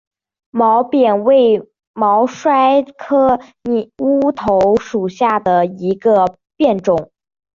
[0.49, 3.39] 牛扁为毛茛科
[3.99, 7.11] 乌头属下的一个变种。